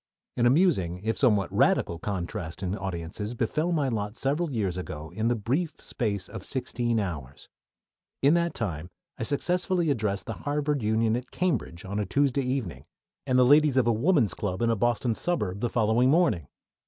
An 0.35 0.47
amusing, 0.47 0.99
if 1.03 1.15
somewhat 1.15 1.53
radical, 1.55 1.99
contrast 1.99 2.63
in 2.63 2.75
audiences 2.75 3.35
befell 3.35 3.71
my 3.71 3.87
lot 3.87 4.17
several 4.17 4.51
years 4.51 4.75
ago 4.75 5.11
in 5.13 5.27
the 5.27 5.35
brief 5.35 5.79
space 5.79 6.27
of 6.27 6.43
sixteen 6.43 6.99
hours. 6.99 7.49
In 8.23 8.33
that 8.33 8.55
time 8.55 8.89
I 9.19 9.21
successively 9.21 9.91
addressed 9.91 10.25
the 10.25 10.33
Harvard 10.33 10.81
Union 10.81 11.15
at 11.15 11.29
Cambridge 11.29 11.85
on 11.85 11.99
a 11.99 12.07
Tuesday 12.07 12.41
evening, 12.41 12.85
and 13.27 13.37
the 13.37 13.45
ladies 13.45 13.77
of 13.77 13.85
a 13.85 13.93
Woman's 13.93 14.33
Club 14.33 14.63
in 14.63 14.71
a 14.71 14.75
Boston 14.75 15.13
suburb 15.13 15.59
the 15.61 15.69
following 15.69 16.09
morning. 16.09 16.47